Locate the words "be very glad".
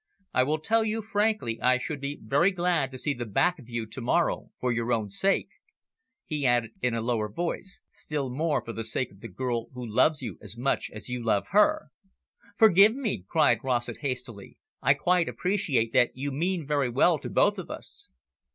2.01-2.89